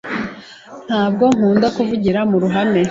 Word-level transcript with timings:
Ntabwo 0.87 1.23
akunda 1.31 1.67
kuvugira 1.75 2.19
mu 2.29 2.37
ruhame. 2.43 2.79